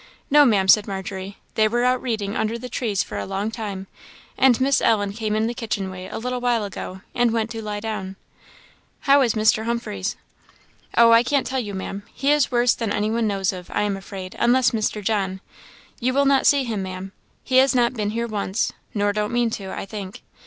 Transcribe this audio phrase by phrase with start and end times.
[0.31, 3.85] "No, Ma'am," said Margery, "they were out reading under the trees for a long time;
[4.35, 7.61] and Miss Ellen came in the kitchen way a little while ago, and went to
[7.61, 8.15] lie down."
[9.01, 9.65] "How is Mr.
[9.65, 10.15] Humphreys?"
[10.97, 13.83] "Oh, I can't tell you, Ma'am he is worse than any one knows of, I
[13.83, 15.03] am afraid, unless Mr.
[15.03, 15.39] John;
[15.99, 17.11] you will not see him, Ma'am;
[17.43, 20.23] he has not been here once, nor don't mean to, I think.